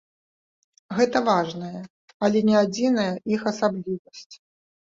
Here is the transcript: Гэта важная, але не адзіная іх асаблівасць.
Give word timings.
Гэта 0.99 1.17
важная, 1.27 1.81
але 2.29 2.39
не 2.49 2.57
адзіная 2.63 3.07
іх 3.37 3.41
асаблівасць. 3.53 4.35